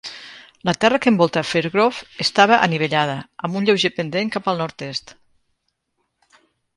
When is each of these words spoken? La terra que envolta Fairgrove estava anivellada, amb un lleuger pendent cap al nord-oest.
La 0.67 0.73
terra 0.83 0.99
que 1.01 1.11
envolta 1.13 1.43
Fairgrove 1.49 2.07
estava 2.25 2.57
anivellada, 2.69 3.17
amb 3.49 3.59
un 3.61 3.67
lleuger 3.69 3.93
pendent 3.99 4.31
cap 4.37 4.49
al 4.53 4.59
nord-oest. 4.63 5.15